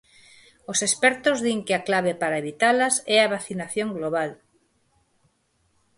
[0.71, 4.31] Os expertos din que a clave para evitalas é a vacinación global.